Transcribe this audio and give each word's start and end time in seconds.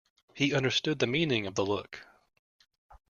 He 0.33 0.51
understood 0.55 0.97
the 0.97 1.05
meaning 1.05 1.45
of 1.45 1.53
the 1.53 1.63
look. 1.63 2.07